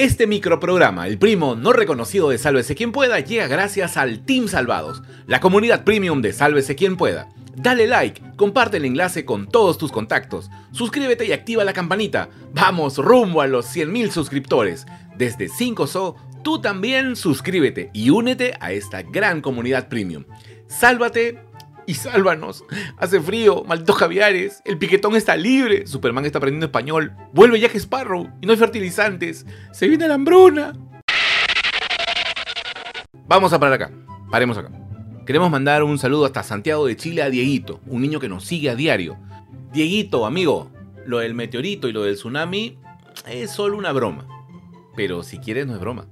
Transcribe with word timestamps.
Este 0.00 0.26
microprograma, 0.26 1.06
el 1.06 1.18
primo 1.18 1.56
no 1.56 1.74
reconocido 1.74 2.30
de 2.30 2.38
Sálvese 2.38 2.74
quien 2.74 2.90
pueda, 2.90 3.20
llega 3.20 3.48
gracias 3.48 3.98
al 3.98 4.20
Team 4.24 4.48
Salvados, 4.48 5.02
la 5.26 5.40
comunidad 5.40 5.84
premium 5.84 6.22
de 6.22 6.32
Sálvese 6.32 6.74
quien 6.74 6.96
pueda. 6.96 7.28
Dale 7.54 7.86
like, 7.86 8.22
comparte 8.36 8.78
el 8.78 8.86
enlace 8.86 9.26
con 9.26 9.46
todos 9.46 9.76
tus 9.76 9.92
contactos, 9.92 10.48
suscríbete 10.72 11.26
y 11.26 11.32
activa 11.32 11.64
la 11.64 11.74
campanita. 11.74 12.30
Vamos 12.54 12.96
rumbo 12.96 13.42
a 13.42 13.46
los 13.46 13.66
100.000 13.66 14.10
suscriptores. 14.10 14.86
Desde 15.18 15.50
5SO, 15.50 16.14
tú 16.42 16.62
también 16.62 17.14
suscríbete 17.14 17.90
y 17.92 18.08
únete 18.08 18.54
a 18.58 18.72
esta 18.72 19.02
gran 19.02 19.42
comunidad 19.42 19.90
premium. 19.90 20.24
Sálvate 20.66 21.42
y 21.90 21.94
sálvanos. 21.94 22.64
Hace 22.96 23.20
frío, 23.20 23.64
malditos 23.64 23.98
caviares, 23.98 24.62
el 24.64 24.78
piquetón 24.78 25.16
está 25.16 25.36
libre, 25.36 25.86
Superman 25.88 26.24
está 26.24 26.38
aprendiendo 26.38 26.66
español, 26.66 27.12
vuelve 27.32 27.58
Jack 27.58 27.74
Sparrow 27.74 28.30
y 28.40 28.46
no 28.46 28.52
hay 28.52 28.58
fertilizantes, 28.58 29.44
se 29.72 29.88
viene 29.88 30.06
la 30.06 30.14
hambruna. 30.14 30.72
Vamos 33.26 33.52
a 33.52 33.58
parar 33.58 33.74
acá, 33.74 33.90
paremos 34.30 34.56
acá. 34.56 34.70
Queremos 35.26 35.50
mandar 35.50 35.82
un 35.82 35.98
saludo 35.98 36.26
hasta 36.26 36.44
Santiago 36.44 36.86
de 36.86 36.96
Chile 36.96 37.22
a 37.22 37.30
Dieguito, 37.30 37.80
un 37.86 38.02
niño 38.02 38.20
que 38.20 38.28
nos 38.28 38.44
sigue 38.44 38.70
a 38.70 38.76
diario. 38.76 39.18
Dieguito, 39.72 40.26
amigo, 40.26 40.70
lo 41.06 41.18
del 41.18 41.34
meteorito 41.34 41.88
y 41.88 41.92
lo 41.92 42.04
del 42.04 42.14
tsunami 42.14 42.78
es 43.28 43.50
solo 43.50 43.76
una 43.76 43.92
broma. 43.92 44.26
Pero 44.94 45.24
si 45.24 45.38
quieres 45.38 45.66
no 45.66 45.74
es 45.74 45.80
broma. 45.80 46.06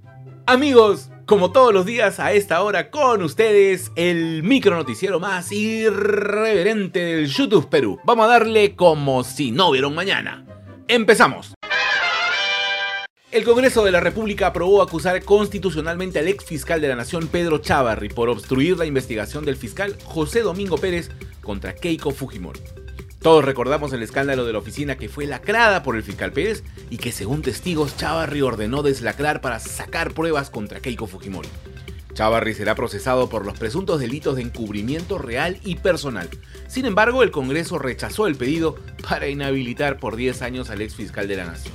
Amigos, 0.46 1.10
como 1.28 1.52
todos 1.52 1.74
los 1.74 1.84
días 1.84 2.20
a 2.20 2.32
esta 2.32 2.62
hora 2.62 2.90
con 2.90 3.22
ustedes, 3.22 3.92
el 3.96 4.42
micro 4.42 4.74
noticiero 4.74 5.20
más 5.20 5.52
irreverente 5.52 7.00
del 7.00 7.26
YouTube 7.26 7.68
Perú. 7.68 8.00
Vamos 8.02 8.24
a 8.24 8.30
darle 8.30 8.74
como 8.74 9.22
si 9.24 9.50
no 9.50 9.68
hubiera 9.68 9.90
mañana. 9.90 10.46
Empezamos. 10.88 11.52
El 13.30 13.44
Congreso 13.44 13.84
de 13.84 13.90
la 13.90 14.00
República 14.00 14.46
aprobó 14.46 14.80
acusar 14.80 15.22
constitucionalmente 15.22 16.18
al 16.18 16.28
ex 16.28 16.46
fiscal 16.46 16.80
de 16.80 16.88
la 16.88 16.96
Nación 16.96 17.28
Pedro 17.28 17.58
Chávarri 17.58 18.08
por 18.08 18.30
obstruir 18.30 18.78
la 18.78 18.86
investigación 18.86 19.44
del 19.44 19.56
fiscal 19.56 19.96
José 20.04 20.40
Domingo 20.40 20.78
Pérez 20.78 21.10
contra 21.42 21.74
Keiko 21.74 22.10
Fujimori. 22.10 22.60
Todos 23.20 23.44
recordamos 23.44 23.92
el 23.92 24.02
escándalo 24.02 24.44
de 24.44 24.52
la 24.52 24.60
oficina 24.60 24.96
que 24.96 25.08
fue 25.08 25.26
lacrada 25.26 25.82
por 25.82 25.96
el 25.96 26.04
fiscal 26.04 26.32
Pérez 26.32 26.62
y 26.88 26.98
que 26.98 27.10
según 27.10 27.42
testigos 27.42 27.96
Chavarri 27.96 28.42
ordenó 28.42 28.82
deslacrar 28.82 29.40
para 29.40 29.58
sacar 29.58 30.14
pruebas 30.14 30.50
contra 30.50 30.80
Keiko 30.80 31.08
Fujimori. 31.08 31.48
Chavarri 32.14 32.54
será 32.54 32.74
procesado 32.74 33.28
por 33.28 33.44
los 33.44 33.58
presuntos 33.58 34.00
delitos 34.00 34.36
de 34.36 34.42
encubrimiento 34.42 35.18
real 35.18 35.58
y 35.64 35.76
personal. 35.76 36.28
Sin 36.68 36.86
embargo, 36.86 37.22
el 37.22 37.30
Congreso 37.32 37.78
rechazó 37.78 38.28
el 38.28 38.36
pedido 38.36 38.76
para 39.08 39.28
inhabilitar 39.28 39.98
por 39.98 40.16
10 40.16 40.42
años 40.42 40.70
al 40.70 40.80
ex 40.80 40.94
fiscal 40.94 41.26
de 41.26 41.36
la 41.36 41.46
Nación. 41.46 41.74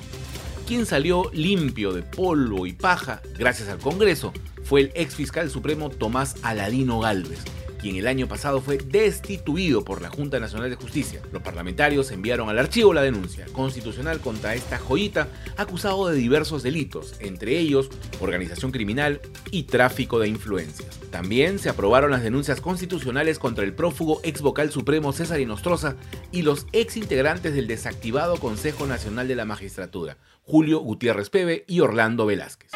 Quien 0.67 0.85
salió 0.85 1.29
limpio 1.33 1.91
de 1.91 2.03
polvo 2.03 2.65
y 2.67 2.73
paja, 2.73 3.21
gracias 3.37 3.67
al 3.67 3.79
Congreso, 3.79 4.31
fue 4.63 4.81
el 4.81 4.91
ex 4.95 5.15
fiscal 5.15 5.49
supremo 5.49 5.89
Tomás 5.89 6.35
Aladino 6.41 6.99
Galvez, 6.99 7.39
quien 7.83 7.97
el 7.97 8.07
año 8.07 8.29
pasado 8.29 8.61
fue 8.61 8.77
destituido 8.77 9.83
por 9.83 10.01
la 10.01 10.09
Junta 10.09 10.39
Nacional 10.39 10.69
de 10.69 10.77
Justicia. 10.77 11.21
Los 11.33 11.41
parlamentarios 11.41 12.11
enviaron 12.11 12.47
al 12.47 12.57
archivo 12.57 12.93
la 12.93 13.01
denuncia 13.01 13.45
constitucional 13.51 14.21
contra 14.21 14.55
esta 14.55 14.79
joyita 14.79 15.27
acusado 15.57 16.07
de 16.07 16.15
diversos 16.15 16.63
delitos, 16.63 17.15
entre 17.19 17.59
ellos 17.59 17.89
organización 18.21 18.71
criminal 18.71 19.19
y 19.51 19.63
tráfico 19.63 20.17
de 20.17 20.29
influencias. 20.29 20.97
También 21.11 21.59
se 21.59 21.67
aprobaron 21.67 22.11
las 22.11 22.23
denuncias 22.23 22.61
constitucionales 22.61 23.37
contra 23.37 23.65
el 23.65 23.73
prófugo 23.73 24.21
ex 24.23 24.39
vocal 24.39 24.71
supremo 24.71 25.11
César 25.11 25.41
Inostroza 25.41 25.97
y 26.31 26.43
los 26.43 26.67
ex 26.71 26.95
integrantes 26.95 27.53
del 27.53 27.67
desactivado 27.67 28.37
Consejo 28.37 28.87
Nacional 28.87 29.27
de 29.27 29.35
la 29.35 29.43
Magistratura, 29.43 30.15
Julio 30.43 30.79
Gutiérrez 30.79 31.29
Pebe 31.29 31.65
y 31.67 31.81
Orlando 31.81 32.25
Velázquez. 32.25 32.71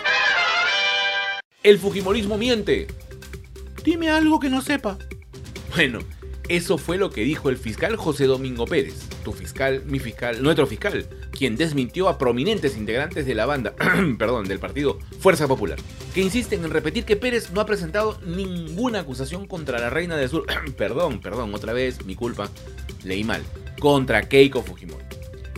El 1.64 1.80
Fujimorismo 1.80 2.38
miente, 2.38 2.88
Dime 3.88 4.10
algo 4.10 4.38
que 4.42 4.50
no 4.50 4.62
sepa. 4.62 4.98
Bueno, 5.74 6.00
eso 6.50 6.78
fue 6.78 6.98
lo 6.98 7.10
que 7.10 7.22
dijo 7.22 7.48
el 7.48 7.56
fiscal 7.56 7.96
José 7.96 8.26
Domingo 8.26 8.66
Pérez, 8.66 9.08
tu 9.24 9.32
fiscal, 9.32 9.82
mi 9.86 9.98
fiscal, 9.98 10.44
nuestro 10.44 10.68
fiscal, 10.68 11.08
quien 11.32 11.56
desmintió 11.56 12.10
a 12.10 12.18
prominentes 12.18 12.76
integrantes 12.76 13.26
de 13.26 13.34
la 13.34 13.46
banda, 13.46 13.76
perdón, 14.20 14.46
del 14.50 14.60
partido 14.60 15.00
Fuerza 15.22 15.48
Popular, 15.48 15.80
que 16.14 16.20
insisten 16.20 16.66
en 16.66 16.72
repetir 16.72 17.06
que 17.06 17.16
Pérez 17.16 17.52
no 17.52 17.62
ha 17.62 17.66
presentado 17.66 18.20
ninguna 18.26 19.00
acusación 19.00 19.48
contra 19.48 19.80
la 19.80 19.90
reina 19.90 20.18
del 20.18 20.28
sur, 20.28 20.46
perdón, 20.78 21.22
perdón, 21.22 21.56
otra 21.56 21.72
vez, 21.72 22.04
mi 22.04 22.16
culpa, 22.16 22.50
leí 23.06 23.24
mal, 23.24 23.42
contra 23.80 24.28
Keiko 24.28 24.64
Fujimori. 24.64 25.17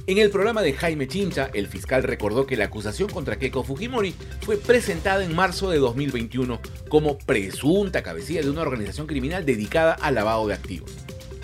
En 0.10 0.18
el 0.18 0.32
programa 0.32 0.64
de 0.64 0.74
Jaime 0.74 1.08
Chincha, 1.08 1.52
el 1.54 1.68
fiscal 1.68 2.02
recordó 2.02 2.48
que 2.48 2.58
la 2.58 2.66
acusación 2.66 3.12
contra 3.12 3.38
Keiko 3.38 3.64
Fujimori 3.64 4.16
fue 4.42 4.58
presentada 4.58 5.24
en 5.24 5.36
marzo 5.36 5.70
de 5.70 5.78
2021 5.78 6.60
como 6.90 7.20
presunta 7.20 8.02
cabecilla 8.02 8.42
de 8.42 8.50
una 8.50 8.64
organización 8.64 9.06
criminal 9.06 9.46
dedicada 9.46 9.94
al 9.94 10.16
lavado 10.16 10.48
de 10.48 10.56
activos. 10.56 10.90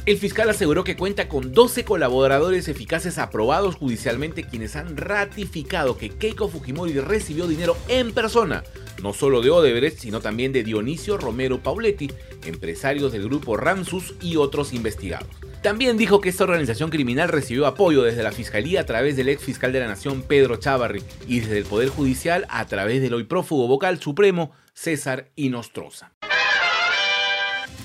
El 0.08 0.18
fiscal 0.18 0.50
aseguró 0.50 0.84
que 0.84 0.96
cuenta 0.96 1.30
con 1.30 1.53
12 1.53 1.86
colaboradores 1.86 2.68
eficaces 2.68 3.20
aprobados 3.20 3.76
judicialmente 3.76 4.46
quienes 4.46 4.76
han 4.76 4.97
ratificado 4.97 6.00
que 6.00 6.09
Keiko 6.09 6.50
Fujimori 6.50 6.94
recibió 6.94 7.46
dinero 7.46 7.78
en 7.88 8.14
persona, 8.14 8.64
no 9.03 9.14
solo 9.14 9.42
de 9.42 9.52
Odebrecht, 9.52 10.00
sino 10.00 10.22
también 10.22 10.52
de 10.53 10.64
Dionisio 10.64 11.20
Romero 11.20 11.62
Pauletti, 11.62 12.12
empresarios 12.44 13.12
del 13.12 13.26
grupo 13.26 13.58
Ramsus 13.58 14.16
y 14.24 14.38
otros 14.38 14.74
investigados. 14.74 15.45
También 15.66 15.98
dijo 15.98 16.22
que 16.22 16.30
esta 16.30 16.44
organización 16.44 16.92
criminal 16.92 17.28
recibió 17.28 17.66
apoyo 17.66 18.03
desde 18.03 18.22
la 18.22 18.31
Fiscalía 18.31 18.81
a 18.81 18.86
través 18.86 19.16
del 19.16 19.30
ex 19.30 19.42
fiscal 19.42 19.74
de 19.74 19.80
la 19.80 19.88
Nación 19.88 20.22
Pedro 20.22 20.58
Chávarri 20.58 21.02
y 21.28 21.40
desde 21.40 21.58
el 21.58 21.66
Poder 21.66 21.90
Judicial 21.90 22.46
a 22.50 22.68
través 22.68 23.02
del 23.02 23.16
hoy 23.16 23.24
prófugo 23.24 23.68
vocal 23.68 24.00
supremo 24.00 24.52
César 24.76 25.31
Inostroza. 25.36 26.12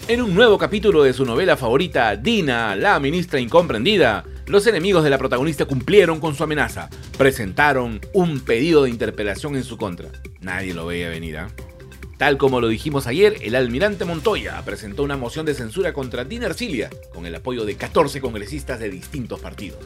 En 0.08 0.20
un 0.20 0.34
nuevo 0.34 0.58
capítulo 0.58 1.04
de 1.04 1.14
su 1.14 1.24
novela 1.24 1.56
favorita, 1.56 2.14
Dina, 2.16 2.76
la 2.76 3.00
ministra 3.00 3.40
incomprendida, 3.40 4.26
los 4.46 4.66
enemigos 4.66 5.02
de 5.02 5.08
la 5.08 5.16
protagonista 5.16 5.64
cumplieron 5.64 6.20
con 6.20 6.34
su 6.34 6.44
amenaza. 6.44 6.90
Presentaron 7.16 7.98
un 8.12 8.40
pedido 8.40 8.82
de 8.82 8.90
interpelación 8.90 9.56
en 9.56 9.64
su 9.64 9.78
contra. 9.78 10.10
Nadie 10.42 10.74
lo 10.74 10.84
veía 10.84 11.08
venir, 11.08 11.38
¿ah? 11.38 11.48
Tal 12.20 12.36
como 12.36 12.60
lo 12.60 12.68
dijimos 12.68 13.06
ayer, 13.06 13.38
el 13.40 13.54
almirante 13.54 14.04
Montoya 14.04 14.60
presentó 14.62 15.04
una 15.04 15.16
moción 15.16 15.46
de 15.46 15.54
censura 15.54 15.94
contra 15.94 16.22
Dina 16.22 16.48
Arcilia, 16.48 16.90
con 17.14 17.24
el 17.24 17.34
apoyo 17.34 17.64
de 17.64 17.78
14 17.78 18.20
congresistas 18.20 18.78
de 18.78 18.90
distintos 18.90 19.40
partidos. 19.40 19.78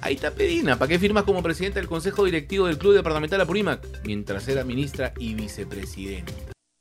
Ahí 0.00 0.16
está 0.16 0.32
Pedina, 0.32 0.76
¿para 0.76 0.88
qué 0.88 0.98
firmas 0.98 1.22
como 1.22 1.40
presidente 1.40 1.78
del 1.78 1.88
Consejo 1.88 2.24
Directivo 2.24 2.66
del 2.66 2.78
Club 2.78 2.94
Departamental 2.94 3.42
Apurímac, 3.42 3.86
mientras 4.02 4.48
era 4.48 4.64
ministra 4.64 5.12
y 5.18 5.34
vicepresidenta? 5.34 6.32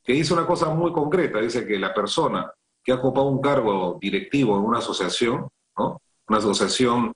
Que 0.03 0.13
dice 0.13 0.34
una 0.34 0.47
cosa 0.47 0.69
muy 0.72 0.91
concreta, 0.91 1.41
dice 1.41 1.68
que 1.68 1.78
la 1.78 1.94
persona 1.94 2.52
que 2.84 2.91
ha 2.91 2.96
ocupado 2.96 3.28
un 3.28 3.40
cargo 3.40 4.00
directivo 4.02 4.57
en 4.57 4.63
una 4.63 4.80
asociación, 4.80 5.47
¿no? 5.78 6.02
una 6.28 6.40
asociación 6.40 7.13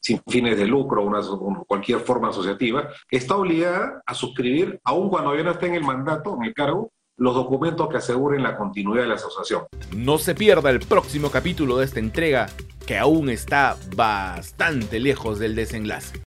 sin 0.00 0.20
fines 0.26 0.58
de 0.58 0.66
lucro, 0.66 1.04
una, 1.04 1.20
cualquier 1.64 2.00
forma 2.00 2.30
asociativa, 2.30 2.88
está 3.08 3.36
obligada 3.36 4.02
a 4.04 4.14
suscribir, 4.14 4.80
aun 4.82 5.08
cuando 5.08 5.36
ya 5.36 5.44
no 5.44 5.52
esté 5.52 5.68
en 5.68 5.76
el 5.76 5.84
mandato, 5.84 6.34
en 6.34 6.48
el 6.48 6.54
cargo, 6.54 6.90
los 7.20 7.34
documentos 7.34 7.86
que 7.90 7.98
aseguren 7.98 8.42
la 8.42 8.56
continuidad 8.56 9.02
de 9.02 9.08
la 9.08 9.14
asociación. 9.16 9.64
No 9.94 10.16
se 10.16 10.34
pierda 10.34 10.70
el 10.70 10.80
próximo 10.80 11.30
capítulo 11.30 11.76
de 11.76 11.84
esta 11.84 12.00
entrega 12.00 12.48
que 12.86 12.96
aún 12.96 13.28
está 13.28 13.76
bastante 13.94 14.98
lejos 14.98 15.38
del 15.38 15.54
desenlace. 15.54 16.22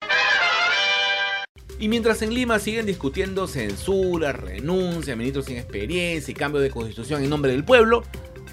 Y 1.79 1.89
mientras 1.89 2.23
en 2.23 2.35
Lima 2.35 2.59
siguen 2.59 2.87
discutiendo 2.87 3.47
censura, 3.47 4.33
renuncia, 4.33 5.15
ministros 5.15 5.47
sin 5.47 5.59
experiencia 5.59 6.33
y 6.33 6.35
cambio 6.35 6.61
de 6.61 6.71
constitución 6.71 7.23
en 7.23 7.31
nombre 7.31 7.53
del 7.53 7.65
pueblo, 7.65 8.03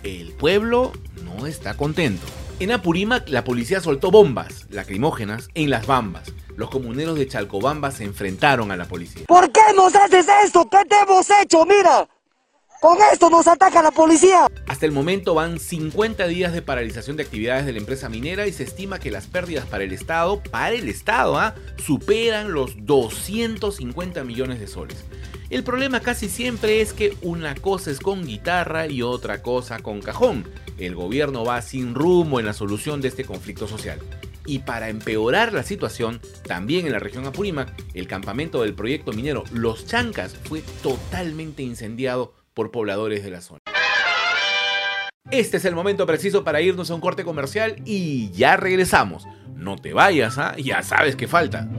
el 0.03 0.31
pueblo 0.33 0.93
no 1.25 1.47
está 1.47 1.75
contento. 1.75 2.25
En 2.59 2.71
Apurímac 2.71 3.27
la 3.29 3.43
policía 3.43 3.81
soltó 3.81 4.11
bombas 4.11 4.67
lacrimógenas 4.69 5.49
en 5.55 5.71
las 5.71 5.87
bambas. 5.87 6.31
Los 6.55 6.69
comuneros 6.69 7.17
de 7.17 7.27
Chalcobamba 7.27 7.89
se 7.89 8.03
enfrentaron 8.03 8.71
a 8.71 8.77
la 8.77 8.85
policía. 8.85 9.25
¿Por 9.27 9.51
qué 9.51 9.61
nos 9.75 9.95
haces 9.95 10.27
esto? 10.45 10.67
¿Qué 10.69 10.85
te 10.87 10.95
hemos 11.03 11.27
hecho? 11.41 11.65
Mira, 11.65 12.07
con 12.81 12.97
esto 13.11 13.29
nos 13.29 13.47
ataca 13.47 13.81
la 13.81 13.91
policía. 13.91 14.47
Hasta 14.67 14.85
el 14.85 14.91
momento 14.91 15.33
van 15.33 15.59
50 15.59 16.27
días 16.27 16.53
de 16.53 16.61
paralización 16.61 17.17
de 17.17 17.23
actividades 17.23 17.65
de 17.65 17.73
la 17.73 17.79
empresa 17.79 18.09
minera 18.09 18.47
y 18.47 18.53
se 18.53 18.63
estima 18.63 18.99
que 18.99 19.11
las 19.11 19.27
pérdidas 19.27 19.65
para 19.65 19.83
el 19.83 19.93
Estado, 19.93 20.41
para 20.51 20.75
el 20.75 20.87
Estado, 20.89 21.37
¿ah? 21.37 21.55
superan 21.83 22.51
los 22.51 22.85
250 22.85 24.23
millones 24.23 24.59
de 24.59 24.67
soles. 24.67 25.03
El 25.49 25.63
problema 25.63 26.01
casi 26.01 26.27
siempre 26.27 26.81
es 26.81 26.91
que 26.91 27.15
una 27.21 27.55
cosa 27.55 27.89
es 27.89 27.99
con 27.99 28.25
guitarra 28.25 28.87
y 28.87 29.01
otra 29.01 29.41
cosa 29.41 29.79
con 29.79 30.01
cajón. 30.01 30.45
El 30.77 30.93
gobierno 30.93 31.45
va 31.45 31.61
sin 31.61 31.95
rumbo 31.95 32.39
en 32.39 32.45
la 32.45 32.53
solución 32.53 32.99
de 32.99 33.07
este 33.07 33.23
conflicto 33.23 33.67
social. 33.67 33.99
Y 34.45 34.59
para 34.59 34.89
empeorar 34.89 35.53
la 35.53 35.63
situación, 35.63 36.21
también 36.45 36.85
en 36.85 36.91
la 36.91 36.99
región 36.99 37.25
Apurímac, 37.25 37.73
el 37.93 38.07
campamento 38.07 38.61
del 38.61 38.73
proyecto 38.73 39.11
minero 39.11 39.43
Los 39.51 39.85
Chancas 39.85 40.35
fue 40.45 40.61
totalmente 40.81 41.63
incendiado 41.63 42.33
por 42.57 42.71
pobladores 42.71 43.23
de 43.23 43.29
la 43.29 43.41
zona. 43.41 43.61
Este 45.29 45.57
es 45.57 45.65
el 45.65 45.75
momento 45.75 46.07
preciso 46.07 46.43
para 46.43 46.59
irnos 46.59 46.89
a 46.89 46.95
un 46.95 47.01
corte 47.01 47.23
comercial 47.23 47.75
y 47.85 48.31
ya 48.31 48.57
regresamos. 48.57 49.27
No 49.53 49.75
te 49.75 49.93
vayas, 49.93 50.39
¿ah? 50.39 50.55
ya 50.57 50.81
sabes 50.81 51.15
que 51.15 51.27
falta. 51.27 51.69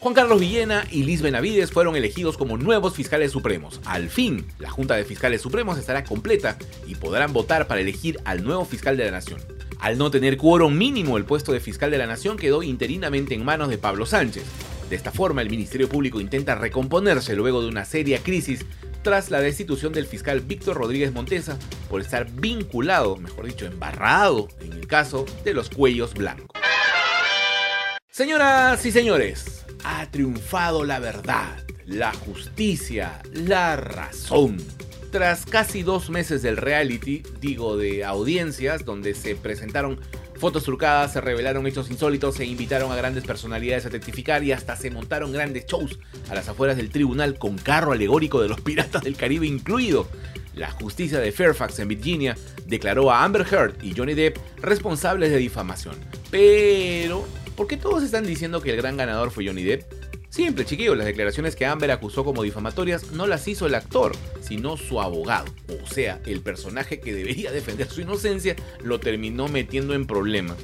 Juan 0.00 0.14
Carlos 0.14 0.40
Villena 0.40 0.84
y 0.90 1.04
Liz 1.04 1.22
Benavides 1.22 1.70
fueron 1.70 1.94
elegidos 1.94 2.36
como 2.36 2.58
nuevos 2.58 2.96
fiscales 2.96 3.30
supremos. 3.30 3.80
Al 3.84 4.10
fin, 4.10 4.44
la 4.58 4.70
Junta 4.70 4.96
de 4.96 5.04
Fiscales 5.04 5.40
Supremos 5.40 5.78
estará 5.78 6.02
completa 6.02 6.58
y 6.88 6.96
podrán 6.96 7.32
votar 7.32 7.68
para 7.68 7.80
elegir 7.80 8.18
al 8.24 8.42
nuevo 8.42 8.64
fiscal 8.64 8.96
de 8.96 9.04
la 9.04 9.12
Nación. 9.12 9.40
Al 9.82 9.98
no 9.98 10.12
tener 10.12 10.36
quórum 10.36 10.78
mínimo, 10.78 11.16
el 11.16 11.24
puesto 11.24 11.50
de 11.50 11.58
fiscal 11.58 11.90
de 11.90 11.98
la 11.98 12.06
Nación 12.06 12.36
quedó 12.36 12.62
interinamente 12.62 13.34
en 13.34 13.44
manos 13.44 13.68
de 13.68 13.78
Pablo 13.78 14.06
Sánchez. 14.06 14.44
De 14.88 14.94
esta 14.94 15.10
forma, 15.10 15.42
el 15.42 15.50
Ministerio 15.50 15.88
Público 15.88 16.20
intenta 16.20 16.54
recomponerse 16.54 17.34
luego 17.34 17.60
de 17.60 17.66
una 17.66 17.84
seria 17.84 18.22
crisis 18.22 18.64
tras 19.02 19.32
la 19.32 19.40
destitución 19.40 19.92
del 19.92 20.06
fiscal 20.06 20.38
Víctor 20.38 20.76
Rodríguez 20.76 21.12
Montesa 21.12 21.58
por 21.90 22.00
estar 22.00 22.30
vinculado, 22.30 23.16
mejor 23.16 23.46
dicho, 23.46 23.66
embarrado 23.66 24.46
en 24.60 24.72
el 24.72 24.86
caso 24.86 25.26
de 25.42 25.52
los 25.52 25.68
cuellos 25.68 26.14
blancos. 26.14 26.62
Señoras 28.08 28.86
y 28.86 28.92
señores, 28.92 29.66
ha 29.82 30.08
triunfado 30.12 30.84
la 30.84 31.00
verdad, 31.00 31.56
la 31.86 32.12
justicia, 32.12 33.20
la 33.32 33.74
razón. 33.74 34.58
Tras 35.12 35.44
casi 35.44 35.82
dos 35.82 36.08
meses 36.08 36.40
del 36.40 36.56
reality, 36.56 37.22
digo 37.38 37.76
de 37.76 38.02
audiencias, 38.02 38.86
donde 38.86 39.12
se 39.12 39.36
presentaron 39.36 40.00
fotos 40.36 40.64
trucadas, 40.64 41.12
se 41.12 41.20
revelaron 41.20 41.66
hechos 41.66 41.90
insólitos, 41.90 42.36
se 42.36 42.46
invitaron 42.46 42.90
a 42.90 42.96
grandes 42.96 43.24
personalidades 43.24 43.84
a 43.84 43.90
testificar 43.90 44.42
y 44.42 44.52
hasta 44.52 44.74
se 44.74 44.90
montaron 44.90 45.30
grandes 45.30 45.66
shows 45.66 45.98
a 46.30 46.34
las 46.34 46.48
afueras 46.48 46.78
del 46.78 46.88
tribunal 46.88 47.38
con 47.38 47.58
carro 47.58 47.92
alegórico 47.92 48.40
de 48.40 48.48
los 48.48 48.60
piratas 48.62 49.02
del 49.02 49.16
Caribe 49.16 49.46
incluido. 49.46 50.08
La 50.54 50.70
justicia 50.70 51.20
de 51.20 51.30
Fairfax 51.30 51.78
en 51.80 51.88
Virginia 51.88 52.34
declaró 52.64 53.10
a 53.12 53.22
Amber 53.22 53.46
Heard 53.46 53.84
y 53.84 53.94
Johnny 53.94 54.14
Depp 54.14 54.38
responsables 54.62 55.30
de 55.30 55.36
difamación. 55.36 55.96
Pero 56.30 57.26
¿Por 57.56 57.66
qué 57.66 57.76
todos 57.76 58.02
están 58.02 58.24
diciendo 58.24 58.62
que 58.62 58.70
el 58.70 58.76
gran 58.76 58.96
ganador 58.96 59.30
fue 59.30 59.46
Johnny 59.46 59.62
Depp? 59.62 59.84
Siempre, 60.32 60.64
chiquillos, 60.64 60.96
las 60.96 61.04
declaraciones 61.04 61.54
que 61.54 61.66
Amber 61.66 61.90
acusó 61.90 62.24
como 62.24 62.42
difamatorias 62.42 63.12
no 63.12 63.26
las 63.26 63.46
hizo 63.48 63.66
el 63.66 63.74
actor, 63.74 64.12
sino 64.40 64.78
su 64.78 65.02
abogado. 65.02 65.44
O 65.84 65.86
sea, 65.86 66.22
el 66.24 66.40
personaje 66.40 67.00
que 67.00 67.12
debería 67.12 67.52
defender 67.52 67.86
su 67.90 68.00
inocencia 68.00 68.56
lo 68.82 68.98
terminó 68.98 69.48
metiendo 69.48 69.92
en 69.92 70.06
problemas. 70.06 70.56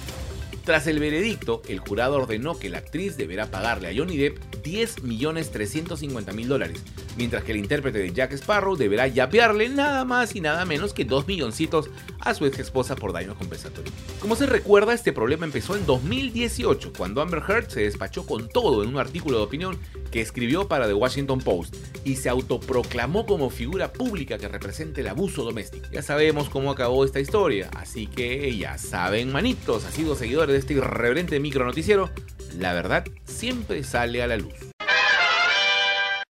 Tras 0.66 0.86
el 0.86 0.98
veredicto, 0.98 1.62
el 1.66 1.78
jurado 1.78 2.16
ordenó 2.16 2.58
que 2.58 2.68
la 2.68 2.76
actriz 2.76 3.16
deberá 3.16 3.50
pagarle 3.50 3.88
a 3.88 3.96
Johnny 3.96 4.18
Depp 4.18 4.38
10.350.000 4.62 6.44
dólares, 6.44 6.82
mientras 7.16 7.44
que 7.44 7.52
el 7.52 7.58
intérprete 7.58 7.98
de 7.98 8.12
Jack 8.12 8.32
Sparrow 8.32 8.76
deberá 8.76 9.06
yapearle 9.06 9.68
nada 9.68 10.04
más 10.04 10.34
y 10.34 10.40
nada 10.40 10.64
menos 10.64 10.92
que 10.92 11.04
2 11.04 11.26
milloncitos 11.26 11.90
a 12.20 12.34
su 12.34 12.46
ex 12.46 12.58
esposa 12.58 12.96
por 12.96 13.12
daño 13.12 13.34
compensatorio. 13.34 13.92
Como 14.20 14.36
se 14.36 14.46
recuerda, 14.46 14.94
este 14.94 15.12
problema 15.12 15.46
empezó 15.46 15.76
en 15.76 15.86
2018, 15.86 16.92
cuando 16.96 17.20
Amber 17.20 17.42
Heard 17.48 17.70
se 17.70 17.82
despachó 17.82 18.26
con 18.26 18.48
todo 18.48 18.82
en 18.82 18.88
un 18.88 18.98
artículo 18.98 19.38
de 19.38 19.44
opinión 19.44 19.78
que 20.10 20.20
escribió 20.20 20.68
para 20.68 20.86
The 20.86 20.94
Washington 20.94 21.40
Post 21.40 21.76
y 22.04 22.16
se 22.16 22.28
autoproclamó 22.28 23.26
como 23.26 23.50
figura 23.50 23.92
pública 23.92 24.38
que 24.38 24.48
representa 24.48 25.00
el 25.00 25.08
abuso 25.08 25.44
doméstico. 25.44 25.86
Ya 25.92 26.02
sabemos 26.02 26.48
cómo 26.48 26.70
acabó 26.70 27.04
esta 27.04 27.20
historia, 27.20 27.70
así 27.76 28.06
que 28.06 28.56
ya 28.56 28.78
saben, 28.78 29.32
manitos, 29.32 29.84
ha 29.84 29.90
sido 29.90 30.14
seguidores 30.14 30.52
de 30.52 30.58
este 30.58 30.74
irreverente 30.74 31.40
micro 31.40 31.64
noticiero, 31.64 32.10
la 32.58 32.72
verdad 32.72 33.04
siempre 33.24 33.84
sale 33.84 34.22
a 34.22 34.26
la 34.26 34.36
luz. 34.36 34.65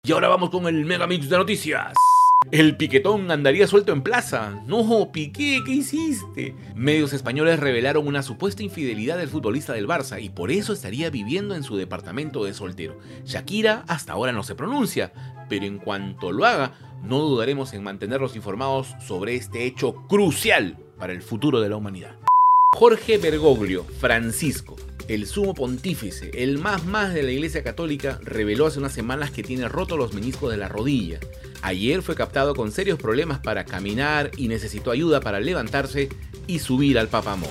Y 0.07 0.13
ahora 0.13 0.29
vamos 0.29 0.51
con 0.51 0.69
el 0.69 0.85
Megamix 0.85 1.29
de 1.29 1.37
noticias. 1.37 1.93
El 2.53 2.77
piquetón 2.77 3.29
andaría 3.33 3.67
suelto 3.67 3.93
en 3.93 4.03
plaza. 4.03 4.63
No, 4.65 5.11
Piqué, 5.11 5.63
¿qué 5.67 5.73
hiciste? 5.73 6.55
Medios 6.77 7.13
españoles 7.13 7.59
revelaron 7.59 8.07
una 8.07 8.23
supuesta 8.23 8.63
infidelidad 8.63 9.19
del 9.19 9.29
futbolista 9.29 9.73
del 9.73 9.89
Barça 9.89 10.23
y 10.23 10.29
por 10.29 10.53
eso 10.53 10.73
estaría 10.73 11.11
viviendo 11.11 11.57
en 11.57 11.65
su 11.65 11.77
departamento 11.77 12.45
de 12.45 12.55
soltero. 12.55 13.01
Shakira 13.25 13.85
hasta 13.89 14.13
ahora 14.13 14.31
no 14.31 14.45
se 14.45 14.55
pronuncia, 14.55 15.13
pero 15.49 15.67
en 15.67 15.79
cuanto 15.79 16.31
lo 16.31 16.45
haga, 16.45 16.75
no 17.03 17.19
dudaremos 17.19 17.73
en 17.73 17.83
mantenerlos 17.83 18.37
informados 18.37 18.95
sobre 19.05 19.35
este 19.35 19.65
hecho 19.65 20.07
crucial 20.07 20.79
para 21.01 21.15
el 21.15 21.23
futuro 21.23 21.61
de 21.61 21.69
la 21.69 21.77
humanidad. 21.79 22.17
Jorge 22.79 23.17
Bergoglio, 23.17 23.85
Francisco, 23.85 24.77
el 25.09 25.27
sumo 25.27 25.55
pontífice, 25.55 26.31
el 26.35 26.59
más 26.59 26.85
más 26.85 27.15
de 27.15 27.23
la 27.23 27.31
Iglesia 27.31 27.65
Católica, 27.65 28.21
reveló 28.23 28.67
hace 28.67 28.79
unas 28.79 28.93
semanas 28.93 29.31
que 29.31 29.43
tiene 29.43 29.67
roto 29.67 29.97
los 29.97 30.13
meniscos 30.13 30.51
de 30.51 30.59
la 30.59 30.69
rodilla. 30.69 31.19
Ayer 31.63 32.03
fue 32.03 32.15
captado 32.15 32.55
con 32.55 32.73
serios 32.73 32.99
problemas 32.99 33.39
para 33.39 33.65
caminar 33.65 34.31
y 34.37 34.49
necesitó 34.49 34.91
ayuda 34.91 35.21
para 35.21 35.41
levantarse 35.41 36.11
y 36.47 36.59
subir 36.59 36.99
al 36.99 37.09
papamóvil. 37.09 37.49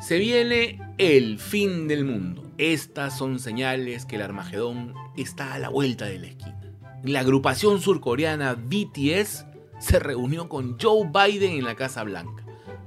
Se 0.00 0.18
viene 0.18 0.80
el 0.98 1.38
fin 1.38 1.86
del 1.86 2.04
mundo. 2.04 2.42
Estas 2.58 3.16
son 3.16 3.38
señales 3.38 4.06
que 4.06 4.16
el 4.16 4.22
Armagedón 4.22 4.92
está 5.16 5.54
a 5.54 5.60
la 5.60 5.68
vuelta 5.68 6.06
de 6.06 6.18
la 6.18 6.26
esquina. 6.26 6.60
La 7.04 7.20
agrupación 7.20 7.80
surcoreana 7.80 8.54
BTS 8.54 9.46
se 9.78 10.00
reunió 10.00 10.48
con 10.48 10.80
Joe 10.80 11.08
Biden 11.14 11.52
en 11.52 11.64
la 11.64 11.76
Casa 11.76 12.02
Blanca. 12.02 12.43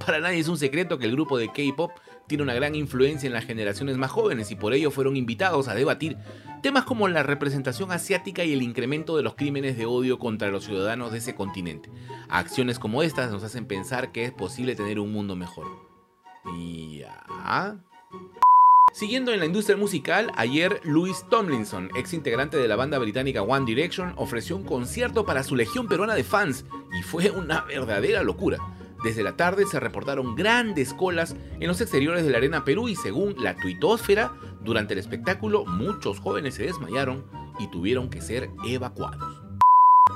Para 0.08 0.22
nadie 0.22 0.40
es 0.40 0.48
un 0.48 0.58
secreto 0.58 0.98
que 0.98 1.06
el 1.06 1.12
grupo 1.12 1.38
de 1.38 1.50
K-Pop 1.50 1.92
tiene 2.28 2.42
una 2.42 2.54
gran 2.54 2.76
influencia 2.76 3.28
en 3.28 3.34
las 3.34 3.44
generaciones 3.44 3.98
más 3.98 4.10
jóvenes 4.10 4.50
y 4.52 4.56
por 4.56 4.74
ello 4.74 4.90
fueron 4.90 5.18
invitados 5.18 5.68
a 5.68 5.76
debatir 5.76 6.16
temas 6.62 6.86
como 6.86 7.10
la 7.10 7.24
representación 7.24 7.92
asiática 7.92 8.46
y 8.46 8.54
el 8.54 8.62
incremento 8.62 9.18
de 9.18 9.24
los 9.24 9.36
crímenes 9.36 9.78
de 9.78 9.86
odio 9.86 10.18
contra 10.18 10.48
los 10.48 10.64
ciudadanos 10.64 11.12
de 11.12 11.18
ese 11.18 11.36
continente. 11.36 11.90
Acciones 12.30 12.80
como 12.80 13.04
estas 13.04 13.32
nos 13.32 13.44
hacen 13.44 13.66
pensar 13.66 14.14
que 14.14 14.24
es 14.24 14.32
posible 14.32 14.76
tener 14.76 14.98
un 15.02 15.12
mundo 15.12 15.36
mejor. 15.36 15.68
Y. 16.56 17.02
Siguiendo 18.94 19.34
en 19.34 19.42
la 19.42 19.46
industria 19.46 19.76
musical, 19.76 20.32
ayer 20.38 20.80
Louis 20.86 21.26
Tomlinson, 21.30 21.90
ex 21.98 22.14
integrante 22.14 22.56
de 22.56 22.70
la 22.70 22.78
banda 22.78 22.98
británica 22.98 23.42
One 23.42 23.66
Direction, 23.66 24.14
ofreció 24.16 24.56
un 24.56 24.64
concierto 24.64 25.26
para 25.26 25.44
su 25.44 25.58
legión 25.58 25.90
peruana 25.90 26.16
de 26.16 26.24
fans 26.24 26.64
y 26.98 27.04
fue 27.04 27.30
una 27.30 27.64
verdadera 27.64 28.24
locura. 28.24 28.58
Desde 29.04 29.24
la 29.24 29.36
tarde 29.36 29.66
se 29.66 29.80
reportaron 29.80 30.36
grandes 30.36 30.94
colas 30.94 31.36
en 31.60 31.68
los 31.68 31.82
exteriores 31.82 32.24
de 32.24 32.32
la 32.32 32.38
Arena 32.38 32.66
Perú 32.66 32.88
y 32.90 32.96
según 32.96 33.36
la 33.38 33.56
tuitosfera, 33.56 34.34
durante 34.62 34.94
el 34.94 35.00
espectáculo 35.00 35.66
muchos 35.66 36.20
jóvenes 36.20 36.56
se 36.56 36.64
desmayaron 36.64 37.26
y 37.60 37.68
tuvieron 37.68 38.10
que 38.10 38.22
ser 38.22 38.52
evacuados. 38.66 39.48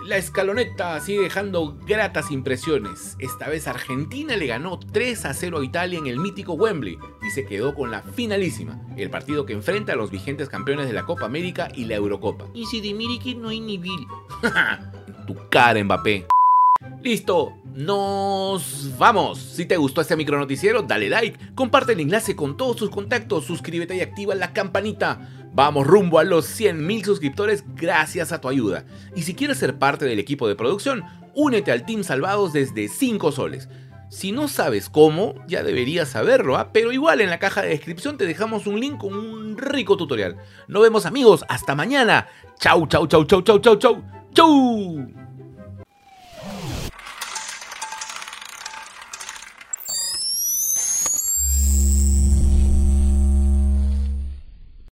La 0.05 0.17
escaloneta 0.17 0.99
sigue 0.99 1.21
dejando 1.21 1.77
gratas 1.85 2.31
impresiones. 2.31 3.15
Esta 3.19 3.47
vez 3.49 3.67
Argentina 3.67 4.35
le 4.35 4.47
ganó 4.47 4.79
3 4.79 5.25
a 5.25 5.33
0 5.33 5.59
a 5.59 5.63
Italia 5.63 5.99
en 5.99 6.07
el 6.07 6.17
mítico 6.17 6.53
Wembley 6.53 6.97
y 7.21 7.29
se 7.29 7.45
quedó 7.45 7.75
con 7.75 7.91
la 7.91 8.01
finalísima, 8.01 8.81
el 8.97 9.11
partido 9.11 9.45
que 9.45 9.53
enfrenta 9.53 9.93
a 9.93 9.95
los 9.95 10.09
vigentes 10.09 10.49
campeones 10.49 10.87
de 10.87 10.93
la 10.93 11.05
Copa 11.05 11.25
América 11.25 11.69
y 11.75 11.85
la 11.85 11.95
Eurocopa. 11.95 12.45
Y 12.53 12.65
si 12.65 12.81
de 12.81 12.95
Miriki 12.95 13.35
no 13.35 13.49
hay 13.49 13.59
ni 13.59 13.77
Bill. 13.77 14.07
tu 15.27 15.35
cara, 15.49 15.83
Mbappé. 15.83 16.25
Listo, 17.03 17.53
nos 17.73 18.97
vamos. 18.97 19.39
Si 19.39 19.65
te 19.65 19.77
gustó 19.77 20.01
este 20.01 20.15
micronoticiero, 20.15 20.81
dale 20.81 21.09
like, 21.09 21.53
comparte 21.55 21.93
el 21.93 21.99
enlace 22.01 22.35
con 22.35 22.57
todos 22.57 22.75
tus 22.75 22.89
contactos, 22.89 23.45
suscríbete 23.45 23.95
y 23.95 24.01
activa 24.01 24.35
la 24.35 24.53
campanita. 24.53 25.29
Vamos 25.53 25.85
rumbo 25.85 26.19
a 26.19 26.23
los 26.23 26.47
100.000 26.59 27.03
suscriptores 27.03 27.63
gracias 27.75 28.31
a 28.31 28.39
tu 28.39 28.47
ayuda. 28.47 28.85
Y 29.15 29.23
si 29.23 29.35
quieres 29.35 29.57
ser 29.57 29.77
parte 29.77 30.05
del 30.05 30.19
equipo 30.19 30.47
de 30.47 30.55
producción, 30.55 31.03
únete 31.33 31.71
al 31.71 31.85
Team 31.85 32.03
Salvados 32.03 32.53
desde 32.53 32.87
5 32.87 33.31
soles. 33.31 33.69
Si 34.09 34.33
no 34.33 34.49
sabes 34.49 34.89
cómo, 34.89 35.35
ya 35.47 35.63
deberías 35.63 36.09
saberlo, 36.09 36.57
¿ah? 36.57 36.71
pero 36.73 36.91
igual 36.91 37.21
en 37.21 37.29
la 37.29 37.39
caja 37.39 37.61
de 37.61 37.69
descripción 37.69 38.17
te 38.17 38.25
dejamos 38.25 38.67
un 38.67 38.77
link 38.79 38.97
con 38.97 39.13
un 39.13 39.57
rico 39.57 39.95
tutorial. 39.95 40.35
Nos 40.67 40.81
vemos 40.81 41.05
amigos, 41.05 41.45
hasta 41.47 41.75
mañana. 41.75 42.27
Chau, 42.59 42.87
chau, 42.87 43.07
chau, 43.07 43.23
chau, 43.23 43.41
chau, 43.41 43.59
chau, 43.59 43.77
chau. 43.77 44.03
Chau. 44.33 45.20